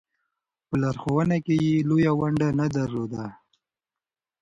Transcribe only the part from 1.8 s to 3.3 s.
لویه ونډه نه درلوده.